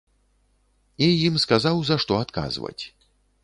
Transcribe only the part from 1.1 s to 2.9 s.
ім сказаў, за што адказваць.